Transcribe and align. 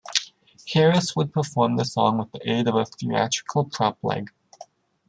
Harris 0.73 1.15
would 1.15 1.31
perform 1.31 1.75
the 1.75 1.85
song 1.85 2.17
with 2.17 2.31
the 2.31 2.51
aid 2.51 2.67
of 2.67 2.73
a 2.73 2.85
theatrical 2.85 3.65
prop 3.65 3.99
leg. 4.01 4.31